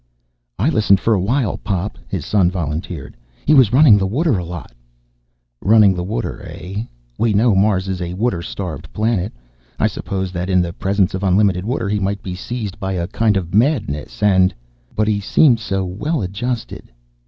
[0.57, 3.15] "I listened for a while, Pop," his son volunteered.
[3.45, 4.71] "He was running the water a lot."
[5.61, 6.85] "Running the water, eh?
[7.19, 9.31] We know Mars is a water starved planet.
[9.77, 13.07] I suppose that in the presence of unlimited water, he might be seized by a
[13.09, 14.55] kind of madness and...
[14.95, 16.91] But he seemed so well adjusted."